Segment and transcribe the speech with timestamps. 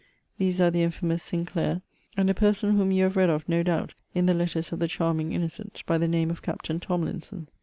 [0.39, 1.83] These are the infamous Sinclair,
[2.17, 4.87] and a person whom you have read of, no doubt, in the letters of the
[4.87, 7.47] charming innocent, by the name of Captain Tomlinson.